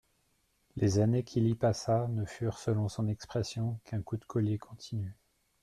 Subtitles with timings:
[0.77, 5.15] Les années qu'il y passa ne furent, selon son expression, qu'un coup de collier continu.